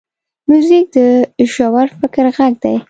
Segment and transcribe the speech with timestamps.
[0.47, 0.97] موزیک د
[1.53, 2.75] ژور فکر غږ دی.